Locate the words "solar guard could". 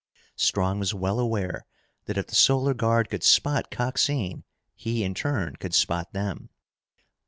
2.33-3.21